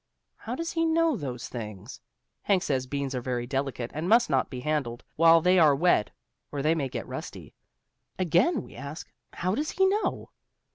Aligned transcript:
How 0.37 0.55
does 0.55 0.71
he 0.71 0.83
know 0.83 1.15
those 1.15 1.47
things? 1.47 2.01
Hank 2.41 2.63
says 2.63 2.87
beans 2.87 3.13
are 3.13 3.21
very 3.21 3.45
delicate 3.45 3.91
and 3.93 4.09
must 4.09 4.31
not 4.31 4.49
be 4.49 4.61
handled 4.61 5.03
while 5.15 5.41
they 5.41 5.59
are 5.59 5.75
wet 5.75 6.09
or 6.51 6.63
they 6.63 6.73
may 6.73 6.89
get 6.89 7.05
rusty. 7.07 7.53
Again 8.17 8.63
we 8.63 8.73
ask, 8.73 9.11
how 9.31 9.53
does 9.53 9.69
he 9.69 9.85
know? 9.85 10.31